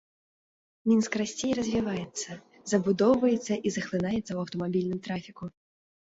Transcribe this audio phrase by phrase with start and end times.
[0.91, 2.29] Мінск расце і развіваецца,
[2.71, 5.45] забудоўваецца і захлынаецца ў аўтамабільным трафіку.